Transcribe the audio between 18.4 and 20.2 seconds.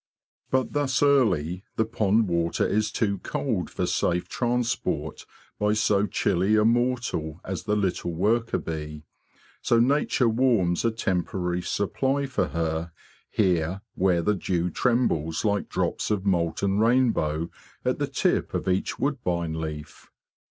of each woodbine leaf.